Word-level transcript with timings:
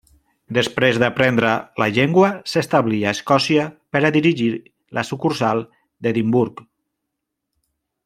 Després 0.57 0.95
d'aprendre 1.01 1.51
la 1.83 1.87
llengua 1.97 2.31
s'establí 2.53 3.03
a 3.09 3.13
Escòcia 3.19 3.67
per 3.97 4.03
a 4.03 4.13
dirigir 4.19 4.51
la 5.01 5.07
sucursal 5.13 5.63
d'Edimburg. 6.05 6.69